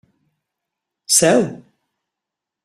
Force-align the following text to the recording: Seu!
Seu! 1.17 1.43